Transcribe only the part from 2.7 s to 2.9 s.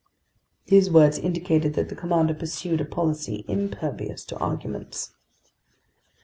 a